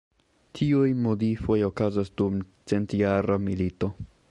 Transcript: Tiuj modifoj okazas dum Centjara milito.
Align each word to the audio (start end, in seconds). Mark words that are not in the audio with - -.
Tiuj 0.59 0.87
modifoj 1.01 1.59
okazas 1.67 2.11
dum 2.21 2.41
Centjara 2.73 3.41
milito. 3.49 3.93